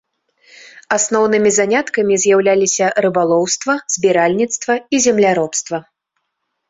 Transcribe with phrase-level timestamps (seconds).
[0.95, 5.77] Асноўнымі заняткамі з'яўляліся рыбалоўства, збіральніцтва і земляробства.